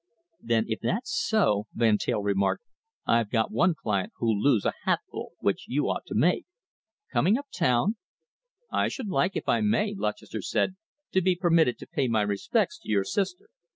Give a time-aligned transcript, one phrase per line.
[0.41, 2.63] "Then if that's so," Van Teyl remarked,
[3.05, 6.47] "I've got one client who'll lose a hatful which you ought to make.
[7.13, 7.97] Coming up town?"
[8.71, 10.75] "I should like, if I may?" Lutchester said,
[11.11, 13.51] "to be permitted to pay my respects to your sister."